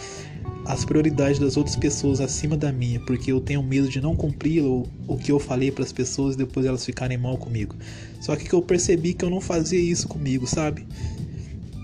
as 0.67 0.85
prioridades 0.85 1.39
das 1.39 1.57
outras 1.57 1.75
pessoas 1.75 2.21
acima 2.21 2.57
da 2.57 2.71
minha, 2.71 3.01
porque 3.01 3.33
eu 3.33 3.41
tenho 3.41 3.63
medo 3.63 3.89
de 3.89 4.01
não 4.01 4.15
cumprir 4.15 4.63
o, 4.63 4.87
o 5.09 5.17
que 5.17 5.33
eu 5.33 5.41
falei 5.41 5.71
para 5.71 5.85
as 5.85 5.93
pessoas 5.93 6.35
e 6.35 6.39
depois 6.39 6.67
elas 6.67 6.85
ficarem 6.85 7.19
mal 7.19 7.37
comigo. 7.37 7.75
Só 8.21 8.37
que 8.37 8.53
eu 8.53 8.63
percebi 8.63 9.15
que 9.15 9.25
eu 9.25 9.31
não 9.31 9.41
fazia 9.41 9.81
isso 9.81 10.07
comigo, 10.07 10.47
sabe? 10.47 10.87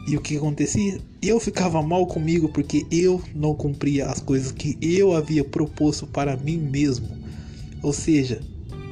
E 0.06 0.16
o 0.16 0.20
que 0.20 0.36
acontecia? 0.36 1.00
Eu 1.20 1.40
ficava 1.40 1.82
mal 1.82 2.06
comigo 2.06 2.48
porque 2.48 2.86
eu 2.90 3.20
não 3.34 3.54
cumpria 3.54 4.06
as 4.06 4.20
coisas 4.20 4.52
que 4.52 4.78
eu 4.80 5.16
havia 5.16 5.42
proposto 5.42 6.06
para 6.06 6.36
mim 6.36 6.56
mesmo. 6.56 7.08
Ou 7.82 7.92
seja, 7.92 8.40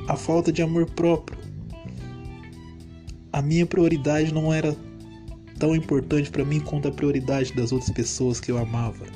a 0.08 0.16
falta 0.16 0.50
de 0.50 0.60
amor 0.60 0.86
próprio. 0.86 1.38
A 3.32 3.40
minha 3.40 3.64
prioridade 3.64 4.34
não 4.34 4.52
era 4.52 4.76
tão 5.58 5.74
importante 5.74 6.30
para 6.30 6.44
mim 6.44 6.60
quanto 6.60 6.88
a 6.88 6.92
prioridade 6.92 7.52
das 7.52 7.72
outras 7.72 7.90
pessoas 7.90 8.40
que 8.40 8.50
eu 8.50 8.58
amava. 8.58 9.06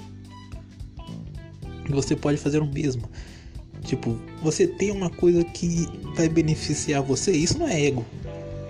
Você 1.89 2.15
pode 2.15 2.39
fazer 2.39 2.61
o 2.61 2.67
mesmo. 2.67 3.03
Tipo, 3.83 4.19
você 4.43 4.67
tem 4.67 4.91
uma 4.91 5.09
coisa 5.09 5.43
que 5.45 5.89
vai 6.15 6.29
beneficiar 6.29 7.03
você, 7.03 7.33
isso 7.33 7.59
não 7.59 7.69
é 7.69 7.87
ego. 7.87 8.05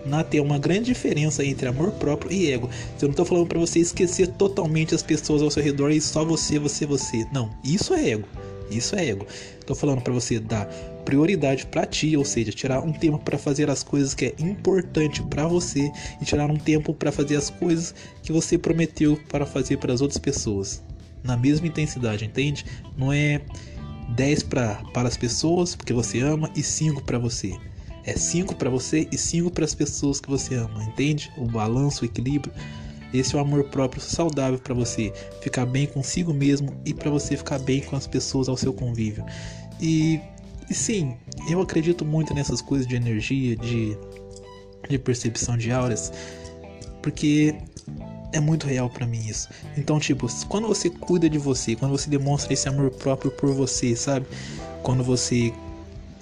Não 0.07 0.23
tem 0.23 0.41
uma 0.41 0.59
grande 0.59 0.87
diferença 0.87 1.45
entre 1.45 1.69
amor 1.69 1.91
próprio 1.93 2.33
e 2.33 2.51
ego. 2.51 2.71
Eu 3.01 3.09
não 3.09 3.15
tô 3.15 3.25
falando 3.25 3.47
para 3.47 3.59
você 3.59 3.81
esquecer 3.81 4.29
totalmente 4.29 4.95
as 4.95 5.03
pessoas 5.03 5.43
ao 5.43 5.51
seu 5.51 5.63
redor 5.63 5.91
e 5.91 6.01
só 6.01 6.25
você, 6.25 6.59
você, 6.59 6.87
você. 6.87 7.27
Não, 7.33 7.51
isso 7.63 7.93
é 7.93 8.11
ego. 8.11 8.29
Isso 8.71 8.95
é 8.97 9.09
ego. 9.09 9.27
Tô 9.67 9.75
falando 9.75 10.01
para 10.01 10.13
você 10.13 10.39
dar 10.39 10.69
prioridade 11.09 11.65
para 11.65 11.87
ti, 11.87 12.15
ou 12.19 12.25
seja, 12.25 12.53
tirar 12.53 12.81
um 12.85 12.93
tempo 12.93 13.19
para 13.19 13.39
fazer 13.39 13.71
as 13.71 13.83
coisas 13.83 14.13
que 14.13 14.27
é 14.27 14.35
importante 14.39 15.23
para 15.23 15.49
você 15.49 15.91
e 16.21 16.25
tirar 16.27 16.51
um 16.51 16.59
tempo 16.59 16.93
para 16.93 17.11
fazer 17.11 17.37
as 17.37 17.49
coisas 17.49 17.95
que 18.23 18.31
você 18.31 18.59
prometeu 18.59 19.19
para 19.27 19.47
fazer 19.47 19.79
para 19.79 19.91
as 19.91 20.03
outras 20.03 20.19
pessoas. 20.19 20.83
Na 21.25 21.35
mesma 21.35 21.67
intensidade, 21.67 22.27
entende? 22.27 22.67
Não 22.95 23.11
é 23.11 23.41
10 24.17 24.43
pra, 24.43 24.75
para 24.93 25.09
as 25.09 25.17
pessoas 25.17 25.75
porque 25.75 25.95
você 25.95 26.21
ama 26.21 26.51
e 26.55 26.63
5 26.63 27.03
para 27.03 27.19
você. 27.19 27.57
É 28.05 28.13
5 28.13 28.55
para 28.57 28.69
você 28.69 29.09
e 29.11 29.17
5 29.17 29.51
para 29.51 29.65
as 29.65 29.75
pessoas 29.75 30.21
que 30.21 30.29
você 30.29 30.57
ama, 30.57 30.85
entende? 30.85 31.33
O 31.39 31.47
balanço, 31.47 32.03
o 32.03 32.07
equilíbrio. 32.07 32.53
Esse 33.15 33.35
é 33.35 33.39
o 33.39 33.41
amor 33.41 33.65
próprio 33.65 34.03
saudável 34.03 34.59
para 34.59 34.75
você 34.75 35.11
ficar 35.41 35.65
bem 35.65 35.87
consigo 35.87 36.35
mesmo 36.35 36.79
e 36.85 36.93
para 36.93 37.11
você 37.11 37.35
ficar 37.35 37.59
bem 37.61 37.81
com 37.81 37.97
as 37.97 38.07
pessoas 38.07 38.47
ao 38.47 38.59
seu 38.59 38.75
convívio. 38.75 39.25
E 39.81 40.21
e 40.71 40.75
sim, 40.75 41.17
eu 41.49 41.61
acredito 41.61 42.05
muito 42.05 42.35
nessas 42.35 42.61
coisas 42.61 42.87
de 42.87 42.97
energia, 42.97 43.57
de, 43.57 43.97
de 44.89 44.99
percepção 44.99 45.57
de 45.57 45.73
auras, 45.73 46.13
porque 47.03 47.55
é 48.33 48.41
muito 48.41 48.67
real 48.67 48.91
para 48.91 49.07
mim 49.07 49.27
isso. 49.27 49.49
Então, 49.77 49.99
tipo, 49.99 50.27
quando 50.47 50.69
você 50.69 50.91
cuida 50.91 51.29
de 51.29 51.39
você, 51.39 51.75
quando 51.75 51.93
você 51.93 52.11
demonstra 52.11 52.53
esse 52.53 52.69
amor 52.69 52.91
próprio 52.91 53.31
por 53.31 53.53
você, 53.53 53.97
sabe? 53.97 54.27
Quando 54.83 55.03
você 55.03 55.53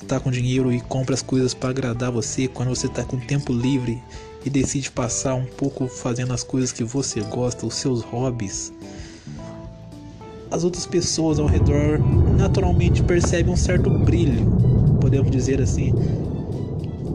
tá 0.06 0.20
com 0.20 0.30
dinheiro 0.30 0.72
e 0.72 0.80
compra 0.80 1.14
as 1.14 1.22
coisas 1.22 1.52
para 1.52 1.70
agradar 1.70 2.12
você, 2.12 2.46
quando 2.46 2.68
você 2.68 2.88
tá 2.88 3.04
com 3.04 3.18
tempo 3.18 3.52
livre 3.52 4.00
e 4.44 4.50
decide 4.50 4.90
passar 4.90 5.34
um 5.34 5.46
pouco 5.46 5.88
fazendo 5.88 6.32
as 6.32 6.44
coisas 6.44 6.70
que 6.70 6.84
você 6.84 7.20
gosta, 7.22 7.66
os 7.66 7.74
seus 7.74 8.02
hobbies, 8.02 8.72
as 10.50 10.64
outras 10.64 10.86
pessoas 10.86 11.38
ao 11.38 11.46
redor 11.46 11.98
naturalmente 12.36 13.02
percebem 13.02 13.52
um 13.52 13.56
certo 13.56 13.90
brilho, 13.90 14.46
podemos 15.00 15.30
dizer 15.30 15.60
assim. 15.60 15.92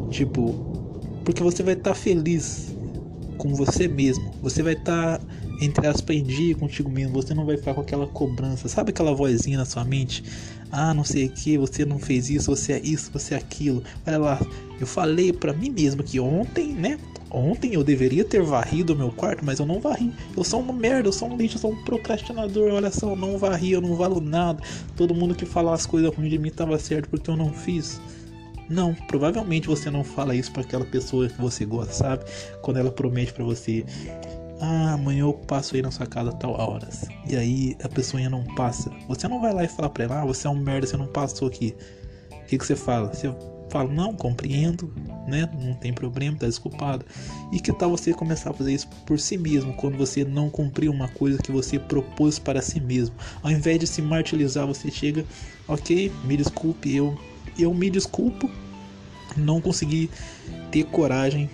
Tipo, 0.10 0.54
porque 1.24 1.42
você 1.42 1.64
vai 1.64 1.74
estar 1.74 1.92
tá 1.92 1.96
feliz 1.96 2.76
com 3.38 3.56
você 3.56 3.88
mesmo. 3.88 4.32
Você 4.42 4.62
vai 4.62 4.74
estar, 4.74 5.18
tá, 5.18 5.26
entre 5.62 5.88
aspas, 5.88 6.16
em 6.16 6.24
dia 6.24 6.56
contigo 6.56 6.90
mesmo. 6.90 7.14
Você 7.14 7.34
não 7.34 7.46
vai 7.46 7.58
ficar 7.58 7.74
com 7.74 7.82
aquela 7.82 8.06
cobrança. 8.06 8.68
Sabe 8.68 8.92
aquela 8.92 9.14
vozinha 9.14 9.58
na 9.58 9.66
sua 9.66 9.84
mente? 9.84 10.24
Ah, 10.72 10.94
não 10.94 11.04
sei 11.04 11.26
o 11.26 11.30
que, 11.30 11.58
você 11.58 11.84
não 11.84 12.00
fez 12.00 12.30
isso, 12.30 12.56
você 12.56 12.74
é 12.74 12.80
isso, 12.82 13.12
você 13.12 13.34
é 13.34 13.38
aquilo. 13.38 13.84
Olha 14.06 14.18
lá, 14.18 14.48
eu 14.80 14.88
falei 14.88 15.34
para 15.34 15.54
mim 15.54 15.70
mesmo 15.70 16.02
que 16.02 16.20
ontem, 16.20 16.74
né? 16.74 16.98
Ontem 17.34 17.74
eu 17.74 17.84
deveria 17.84 18.26
ter 18.26 18.42
varrido 18.42 18.94
o 18.94 18.96
meu 18.96 19.10
quarto, 19.10 19.46
mas 19.46 19.60
eu 19.60 19.66
não 19.66 19.80
varri. 19.80 20.14
Eu 20.36 20.44
sou 20.44 20.60
uma 20.60 20.74
merda, 20.74 21.08
eu 21.08 21.14
sou 21.14 21.30
um 21.30 21.38
lixo, 21.38 21.56
eu 21.56 21.62
sou 21.62 21.72
um 21.72 21.84
procrastinador. 21.84 22.74
Olha 22.74 22.92
só, 22.92 23.12
eu 23.12 23.16
não 23.16 23.38
varri, 23.38 23.72
eu 23.72 23.82
não 23.82 23.96
valo 23.96 24.20
nada. 24.20 24.62
Todo 24.98 25.16
mundo 25.16 25.34
que 25.34 25.46
fala 25.46 25.74
as 25.74 25.86
coisas 25.86 26.14
ruins 26.14 26.30
de 26.30 26.38
mim 26.38 26.50
estava 26.50 26.78
certo 26.78 27.10
porque 27.10 27.30
eu 27.30 27.38
não 27.38 27.54
fiz. 27.54 28.02
Não, 28.70 28.94
provavelmente 28.94 29.68
você 29.68 29.90
não 29.90 30.04
fala 30.04 30.36
isso 30.36 30.52
para 30.52 30.62
aquela 30.62 30.86
pessoa 30.86 31.28
que 31.28 31.42
você 31.42 31.66
gosta, 31.66 31.94
sabe? 31.94 32.26
Quando 32.62 32.78
ela 32.78 32.92
promete 32.92 33.34
para 33.34 33.44
você, 33.44 33.86
ah, 34.60 34.94
amanhã 34.94 35.22
eu 35.22 35.34
passo 35.34 35.76
aí 35.76 35.82
na 35.82 35.92
sua 35.92 36.06
casa 36.06 36.30
a 36.30 36.34
tal 36.34 36.54
horas. 36.54 37.06
E 37.28 37.36
aí 37.36 37.78
a 37.84 37.90
pessoa 37.90 38.22
não 38.30 38.44
passa. 38.56 38.92
Você 39.08 39.28
não 39.28 39.42
vai 39.42 39.54
lá 39.54 39.64
e 39.64 39.68
fala 39.68 39.90
pra 39.90 40.04
ela, 40.04 40.22
ah, 40.22 40.26
você 40.26 40.48
é 40.48 40.50
um 40.50 40.56
merda, 40.56 40.86
você 40.86 40.98
não 40.98 41.08
passou 41.08 41.48
aqui. 41.48 41.76
O 42.32 42.46
que, 42.46 42.58
que 42.58 42.66
você 42.66 42.76
fala? 42.76 43.14
Você 43.14 43.34
fala, 43.72 43.92
não, 43.92 44.14
compreendo, 44.14 44.94
né? 45.28 45.50
Não 45.60 45.74
tem 45.74 45.94
problema, 45.94 46.38
tá 46.38 46.46
desculpado. 46.46 47.06
E 47.52 47.60
que 47.60 47.72
tal 47.72 47.90
você 47.90 48.14
começar 48.14 48.52
a 48.52 48.54
fazer 48.54 48.74
isso 48.74 48.88
por 49.06 49.20
si 49.20 49.38
mesmo, 49.38 49.74
quando 49.74 49.98
você 49.98 50.26
não 50.26 50.50
cumpriu 50.50 50.92
uma 50.92 51.08
coisa 51.08 51.42
que 51.42 51.52
você 51.52 51.80
propôs 51.80 52.38
para 52.38 52.62
si 52.62 52.80
mesmo? 52.80 53.16
Ao 53.42 53.50
invés 53.50 53.80
de 53.80 53.88
se 53.88 54.02
martirizar, 54.02 54.68
você 54.68 54.92
chega, 54.92 55.26
ok, 55.68 56.12
me 56.26 56.36
desculpe, 56.36 56.94
eu, 56.94 57.18
eu 57.58 57.74
me 57.74 57.90
desculpo, 57.90 58.50
não 59.38 59.62
consegui 59.62 60.10
ter 60.70 60.84
coragem, 60.84 61.50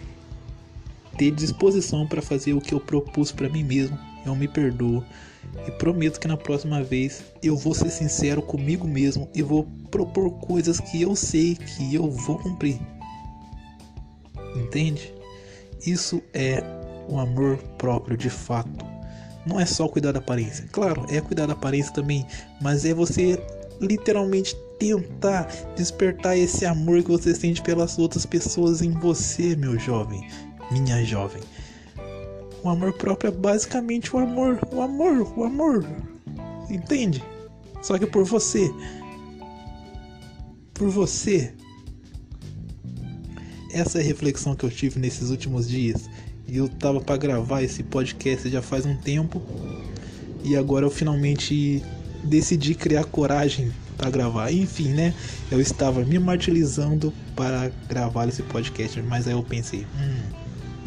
ter 1.17 1.31
disposição 1.31 2.07
para 2.07 2.21
fazer 2.21 2.53
o 2.53 2.61
que 2.61 2.73
eu 2.73 2.79
propus 2.79 3.31
para 3.31 3.47
mim 3.47 3.63
mesmo. 3.63 3.97
Eu 4.27 4.35
me 4.35 4.47
perdoo 4.47 5.03
e 5.67 5.71
prometo 5.71 6.19
que 6.19 6.27
na 6.27 6.37
próxima 6.37 6.83
vez 6.83 7.23
eu 7.41 7.55
vou 7.55 7.73
ser 7.73 7.89
sincero 7.89 8.41
comigo 8.41 8.87
mesmo 8.87 9.29
e 9.33 9.41
vou 9.41 9.63
propor 9.89 10.31
coisas 10.39 10.79
que 10.79 11.01
eu 11.01 11.15
sei 11.15 11.55
que 11.55 11.95
eu 11.95 12.09
vou 12.09 12.37
cumprir. 12.37 12.79
Entende? 14.55 15.13
Isso 15.85 16.21
é 16.33 16.63
o 17.07 17.19
amor 17.19 17.57
próprio 17.77 18.17
de 18.17 18.29
fato. 18.29 18.85
Não 19.45 19.59
é 19.59 19.65
só 19.65 19.87
cuidar 19.87 20.11
da 20.11 20.19
aparência. 20.19 20.67
Claro, 20.71 21.05
é 21.09 21.21
cuidar 21.21 21.45
da 21.45 21.53
aparência 21.53 21.93
também, 21.93 22.25
mas 22.61 22.83
é 22.83 22.93
você 22.93 23.41
literalmente 23.79 24.55
tentar 24.79 25.47
despertar 25.75 26.37
esse 26.37 26.65
amor 26.65 27.01
que 27.01 27.09
você 27.09 27.33
sente 27.33 27.61
pelas 27.61 27.97
outras 27.97 28.25
pessoas 28.25 28.81
em 28.81 28.91
você, 28.91 29.55
meu 29.55 29.79
jovem, 29.79 30.27
minha 30.71 31.03
jovem. 31.03 31.41
O 32.63 32.69
amor 32.69 32.93
próprio 32.93 33.29
é 33.29 33.31
basicamente 33.31 34.15
o 34.15 34.19
amor, 34.19 34.59
o 34.71 34.81
amor, 34.81 35.33
o 35.37 35.43
amor. 35.43 35.85
Entende? 36.69 37.23
Só 37.81 37.97
que 37.97 38.05
por 38.05 38.25
você. 38.25 38.71
Por 40.73 40.89
você. 40.89 41.53
Essa 43.71 43.99
é 43.99 44.01
a 44.01 44.05
reflexão 44.05 44.55
que 44.55 44.65
eu 44.65 44.69
tive 44.69 44.99
nesses 44.99 45.29
últimos 45.29 45.67
dias. 45.67 46.09
E 46.47 46.57
eu 46.57 46.67
tava 46.67 47.01
para 47.01 47.17
gravar 47.17 47.61
esse 47.61 47.83
podcast 47.83 48.49
já 48.49 48.61
faz 48.61 48.85
um 48.85 48.95
tempo. 48.95 49.41
E 50.43 50.55
agora 50.55 50.85
eu 50.85 50.89
finalmente 50.89 51.83
decidi 52.23 52.73
criar 52.73 53.03
coragem 53.05 53.71
para 53.97 54.09
gravar. 54.09 54.51
Enfim, 54.51 54.89
né? 54.89 55.13
Eu 55.51 55.59
estava 55.59 56.03
me 56.03 56.17
martirizando 56.19 57.13
para 57.35 57.71
gravar 57.89 58.27
esse 58.27 58.43
podcast, 58.43 59.01
mas 59.01 59.27
aí 59.27 59.33
eu 59.33 59.43
pensei, 59.43 59.85
hum, 59.99 60.21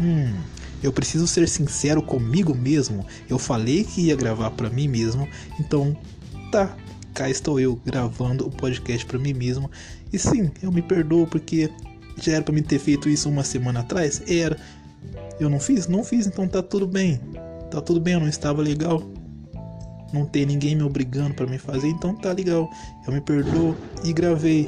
hum, 0.00 0.34
eu 0.82 0.92
preciso 0.92 1.26
ser 1.26 1.49
sincero 1.49 2.02
comigo 2.02 2.54
mesmo. 2.54 3.06
Eu 3.28 3.38
falei 3.38 3.84
que 3.84 4.02
ia 4.02 4.16
gravar 4.16 4.50
para 4.50 4.70
mim 4.70 4.88
mesmo, 4.88 5.28
então 5.58 5.96
tá, 6.50 6.76
cá 7.14 7.28
estou 7.28 7.60
eu 7.60 7.76
gravando 7.84 8.46
o 8.46 8.50
podcast 8.50 9.04
para 9.06 9.18
mim 9.18 9.34
mesmo. 9.34 9.70
E 10.12 10.18
sim, 10.18 10.50
eu 10.62 10.72
me 10.72 10.82
perdoo 10.82 11.26
porque 11.26 11.70
já 12.16 12.32
era 12.32 12.42
para 12.42 12.54
mim 12.54 12.62
ter 12.62 12.78
feito 12.78 13.08
isso 13.08 13.28
uma 13.28 13.44
semana 13.44 13.80
atrás? 13.80 14.22
Era. 14.26 14.56
Eu 15.38 15.49
não 15.49 15.60
fiz? 15.60 15.87
Não 15.87 16.04
fiz, 16.04 16.26
então 16.26 16.46
tá 16.46 16.62
tudo 16.62 16.87
bem. 16.87 17.20
Tá 17.70 17.80
tudo 17.80 18.00
bem, 18.00 18.14
eu 18.14 18.20
não 18.20 18.28
estava 18.28 18.60
legal. 18.60 19.02
Não 20.12 20.26
tem 20.26 20.44
ninguém 20.44 20.75
me 20.75 20.82
obrigando 20.82 21.34
para 21.34 21.46
me 21.46 21.58
fazer, 21.58 21.88
então 21.88 22.14
tá 22.14 22.32
legal. 22.32 22.68
Eu 23.06 23.12
me 23.12 23.20
perdoo 23.20 23.76
e 24.04 24.12
gravei. 24.12 24.66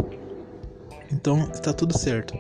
Então 1.11 1.51
está 1.53 1.73
tudo 1.73 1.99
certo. 1.99 2.35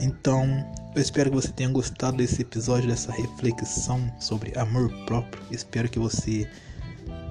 Então 0.00 0.64
Eu 0.94 1.00
espero 1.00 1.30
que 1.30 1.36
você 1.36 1.48
tenha 1.48 1.70
gostado 1.70 2.18
desse 2.18 2.42
episódio, 2.42 2.90
dessa 2.90 3.10
reflexão 3.12 4.12
sobre 4.20 4.52
amor 4.58 4.92
próprio. 5.06 5.42
Espero 5.50 5.88
que 5.88 5.98
você 5.98 6.46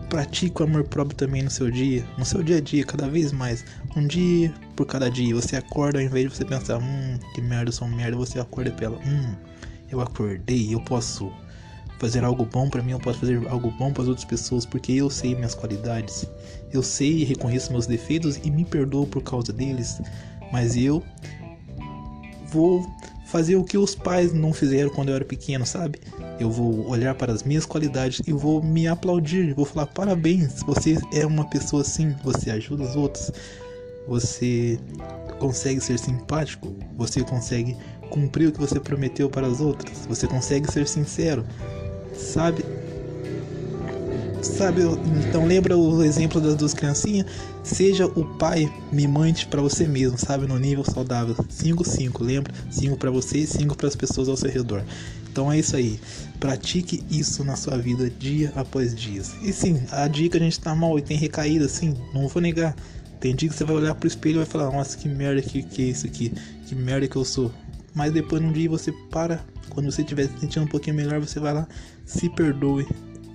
pratique 0.10 0.64
o 0.64 0.66
amor 0.66 0.84
próprio 0.86 1.16
também 1.16 1.44
no 1.44 1.52
seu 1.52 1.70
dia, 1.70 2.04
no 2.18 2.26
seu 2.26 2.42
dia 2.42 2.58
a 2.58 2.60
dia, 2.60 2.84
cada 2.84 3.08
vez 3.08 3.32
mais. 3.32 3.64
Um 3.96 4.08
dia 4.08 4.52
por 4.76 4.88
cada 4.88 5.12
dia. 5.12 5.36
Você 5.36 5.56
acorda, 5.56 6.00
ao 6.00 6.04
invés 6.04 6.28
de 6.28 6.36
você 6.36 6.44
pensar, 6.44 6.80
hum, 6.80 7.20
que 7.36 7.42
merda, 7.42 7.70
eu 7.70 7.72
sou 7.72 7.88
um 7.88 7.96
merda, 7.96 8.18
você 8.18 8.40
acorda 8.40 8.72
pela, 8.72 8.98
hum, 8.98 9.36
eu 9.92 10.02
acordei, 10.02 10.74
eu 10.74 10.82
posso 10.82 11.32
fazer 12.00 12.24
algo 12.24 12.46
bom 12.46 12.68
para 12.68 12.82
mim, 12.82 12.94
eu 12.94 13.00
posso 13.00 13.20
fazer 13.20 13.48
algo 13.48 13.70
bom 13.78 13.94
para 13.94 14.02
as 14.02 14.10
outras 14.10 14.26
pessoas, 14.26 14.66
porque 14.66 14.94
eu 14.94 15.08
sei 15.08 15.36
minhas 15.36 15.54
qualidades. 15.54 16.26
Eu 16.74 16.82
sei 16.82 17.20
e 17.20 17.24
reconheço 17.26 17.72
meus 17.72 17.86
defeitos 17.86 18.38
e 18.44 18.50
me 18.50 18.66
perdoo 18.66 19.06
por 19.06 19.22
causa 19.22 19.54
deles. 19.54 20.02
Mas 20.52 20.76
eu 20.76 21.04
vou 22.48 22.86
fazer 23.32 23.56
o 23.56 23.64
que 23.64 23.78
os 23.78 23.96
pais 23.96 24.34
não 24.34 24.52
fizeram 24.52 24.90
quando 24.90 25.10
eu 25.10 25.16
era 25.16 25.24
pequeno, 25.24 25.66
sabe? 25.66 26.00
Eu 26.38 26.52
vou 26.52 26.88
olhar 26.90 27.16
para 27.16 27.32
as 27.32 27.44
minhas 27.44 27.66
qualidades 27.66 28.22
e 28.28 28.34
vou 28.34 28.62
me 28.62 28.88
aplaudir, 28.88 29.54
vou 29.54 29.64
falar 29.64 29.88
parabéns, 29.88 30.62
você 30.64 30.98
é 31.14 31.26
uma 31.26 31.50
pessoa 31.50 31.82
assim, 31.82 32.14
você 32.24 32.52
ajuda 32.52 32.84
os 32.84 32.96
outros, 32.96 33.32
você 34.06 34.78
consegue 35.40 35.80
ser 35.80 35.98
simpático, 35.98 36.76
você 36.98 37.24
consegue 37.24 37.78
cumprir 38.10 38.50
o 38.50 38.52
que 38.52 38.60
você 38.60 38.80
prometeu 38.80 39.30
para 39.30 39.48
as 39.48 39.62
outras, 39.62 40.06
você 40.06 40.28
consegue 40.28 40.70
ser 40.70 40.86
sincero, 40.86 41.46
sabe? 42.14 42.66
Sabe, 44.42 44.82
então 45.30 45.46
lembra 45.46 45.78
o 45.78 46.04
exemplo 46.04 46.42
das 46.42 46.56
duas 46.56 46.74
criancinhas? 46.74 47.28
Seja 47.64 48.08
o 48.08 48.26
pai 48.26 48.74
mimante 48.92 49.46
para 49.46 49.62
você 49.62 49.88
mesmo, 49.88 50.18
sabe? 50.18 50.48
No 50.48 50.58
nível 50.58 50.84
saudável. 50.84 51.36
5 51.48 51.84
5, 51.84 52.24
lembra? 52.24 52.52
5 52.72 52.98
para 52.98 53.12
você 53.12 53.40
e 53.40 53.48
5 53.48 53.78
para 53.78 53.88
as 53.88 53.96
pessoas 53.96 54.28
ao 54.28 54.36
seu 54.36 54.50
redor. 54.50 54.84
Então 55.32 55.52
é 55.52 55.60
isso 55.60 55.76
aí. 55.76 56.00
Pratique 56.40 57.04
isso 57.12 57.44
na 57.44 57.56
sua 57.56 57.78
vida 57.78 58.10
dia 58.10 58.52
após 58.56 58.96
dia. 58.96 59.22
E 59.44 59.54
sim, 59.54 59.80
a 59.92 60.08
dica 60.08 60.40
a 60.40 60.42
gente 60.42 60.60
tá 60.60 60.74
mal 60.74 60.98
e 60.98 61.04
tem 61.04 61.18
recaída, 61.18 61.68
sim, 61.68 61.96
não 62.12 62.28
vou 62.28 62.42
negar. 62.42 62.76
Tem 63.20 63.36
dia 63.36 63.48
que 63.48 63.56
você 63.56 63.64
vai 63.64 63.76
olhar 63.76 63.94
pro 63.94 64.08
espelho 64.08 64.36
e 64.36 64.38
vai 64.38 64.46
falar, 64.46 64.72
nossa, 64.72 64.98
que 64.98 65.08
merda 65.08 65.40
que, 65.44 65.62
que 65.62 65.84
é 65.84 65.86
isso 65.86 66.08
aqui, 66.08 66.34
que 66.66 66.74
merda 66.74 67.08
que 67.08 67.16
eu 67.16 67.24
sou. 67.24 67.52
Mas 67.94 68.12
depois 68.12 68.42
num 68.42 68.52
dia 68.52 68.68
você 68.68 68.92
para, 69.12 69.46
quando 69.70 69.92
você 69.92 70.02
estiver 70.02 70.28
se 70.28 70.40
sentindo 70.40 70.66
um 70.66 70.68
pouquinho 70.68 70.96
melhor, 70.96 71.20
você 71.20 71.40
vai 71.40 71.54
lá, 71.54 71.68
se 72.06 72.28
perdoe 72.30 72.88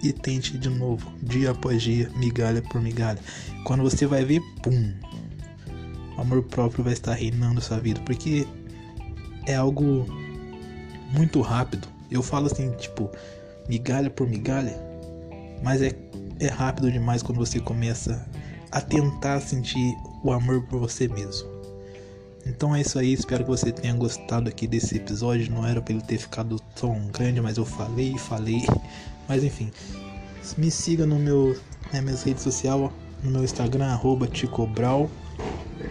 e 0.03 0.13
tente 0.13 0.57
de 0.59 0.69
novo, 0.69 1.13
dia 1.23 1.51
após 1.51 1.83
dia, 1.83 2.11
migalha 2.17 2.63
por 2.63 2.81
migalha. 2.81 3.19
Quando 3.65 3.83
você 3.83 4.07
vai 4.07 4.25
ver, 4.25 4.41
pum, 4.63 4.93
o 6.17 6.21
amor 6.21 6.43
próprio 6.45 6.85
vai 6.85 6.93
estar 6.93 7.15
reinando 7.15 7.61
sua 7.61 7.79
vida, 7.79 8.01
porque 8.01 8.47
é 9.47 9.55
algo 9.55 10.07
muito 11.13 11.41
rápido. 11.41 11.89
Eu 12.11 12.23
falo 12.23 12.47
assim, 12.47 12.71
tipo, 12.73 13.11
migalha 13.69 14.11
por 14.11 14.29
migalha, 14.29 14.79
mas 15.63 15.83
é, 15.83 15.93
é 16.39 16.49
rápido 16.49 16.91
demais 16.91 17.23
quando 17.23 17.39
você 17.39 17.61
começa 17.61 18.29
a 18.71 18.81
tentar 18.81 19.41
sentir 19.41 19.95
o 20.23 20.33
amor 20.33 20.63
por 20.65 20.79
você 20.79 21.09
mesmo. 21.09 21.56
Então 22.47 22.75
é 22.75 22.81
isso 22.81 22.97
aí, 22.99 23.13
espero 23.13 23.43
que 23.43 23.51
você 23.51 23.73
tenha 23.73 23.93
gostado 23.93 24.49
aqui 24.49 24.69
desse 24.69 24.97
episódio. 24.97 25.53
Não 25.53 25.67
era 25.67 25.83
para 25.83 25.93
ele 25.93 26.03
ter 26.03 26.17
ficado 26.17 26.61
tão 26.81 27.09
grande, 27.13 27.41
mas 27.41 27.57
eu 27.57 27.65
falei 27.65 28.15
e 28.15 28.19
falei. 28.19 28.63
Mas 29.29 29.43
enfim, 29.43 29.73
me 30.57 30.71
siga 30.71 31.05
no 31.05 31.19
meu, 31.19 31.59
nas 31.93 32.01
minhas 32.01 32.23
redes 32.23 32.45
sociais, 32.45 32.93
no 33.25 33.31
meu 33.33 33.43
Instagram, 33.43 33.87
arroba 33.87 34.29
Ticobral. 34.29 35.11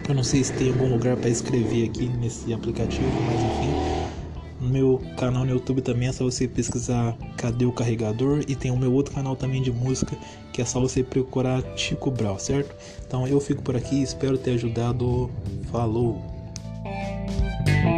Eu 0.08 0.14
não 0.14 0.24
sei 0.24 0.42
se 0.42 0.54
tem 0.54 0.70
algum 0.70 0.88
lugar 0.88 1.18
para 1.18 1.28
escrever 1.28 1.90
aqui 1.90 2.08
nesse 2.08 2.54
aplicativo, 2.54 3.06
mas 3.26 3.38
enfim. 3.38 4.16
No 4.58 4.70
meu 4.70 5.02
canal 5.18 5.44
no 5.44 5.50
YouTube 5.50 5.82
também 5.82 6.08
é 6.08 6.12
só 6.12 6.24
você 6.24 6.48
pesquisar 6.48 7.14
Cadê 7.36 7.66
o 7.66 7.72
Carregador 7.72 8.42
e 8.48 8.56
tem 8.56 8.70
o 8.70 8.76
meu 8.76 8.90
outro 8.90 9.14
canal 9.14 9.36
também 9.36 9.60
de 9.60 9.70
música 9.70 10.16
que 10.50 10.62
é 10.62 10.64
só 10.64 10.80
você 10.80 11.02
procurar 11.02 11.60
Tico 11.74 12.10
Brau, 12.10 12.38
certo? 12.38 12.74
Então 13.06 13.28
eu 13.28 13.38
fico 13.38 13.62
por 13.62 13.76
aqui, 13.76 14.02
espero 14.02 14.38
ter 14.38 14.52
ajudado. 14.52 15.30
Falou! 15.70 16.35
Bye. 17.66 17.95